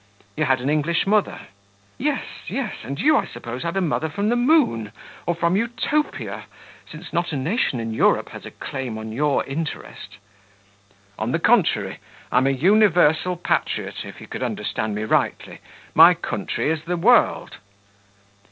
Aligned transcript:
"You 0.35 0.45
had 0.45 0.61
an 0.61 0.69
English 0.71 1.05
mother?" 1.05 1.41
"Yes, 1.99 2.23
yes; 2.47 2.77
and 2.83 2.99
you, 2.99 3.15
I 3.17 3.25
suppose, 3.27 3.61
had 3.61 3.77
a 3.77 3.81
mother 3.81 4.09
from 4.09 4.29
the 4.29 4.35
moon 4.35 4.91
or 5.27 5.35
from 5.35 5.55
Utopia, 5.55 6.45
since 6.89 7.13
not 7.13 7.31
a 7.31 7.35
nation 7.37 7.79
in 7.79 7.93
Europe 7.93 8.29
has 8.29 8.43
a 8.43 8.49
claim 8.49 8.97
on 8.97 9.11
your 9.11 9.43
interest?" 9.45 10.17
"On 11.19 11.31
the 11.31 11.37
contrary, 11.37 11.99
I'm 12.31 12.47
a 12.47 12.49
universal 12.49 13.35
patriot, 13.35 14.03
if 14.03 14.19
you 14.19 14.25
could 14.25 14.41
understand 14.41 14.95
me 14.95 15.03
rightly: 15.03 15.59
my 15.93 16.15
country 16.15 16.71
is 16.71 16.81
the 16.85 16.97
world." 16.97 17.57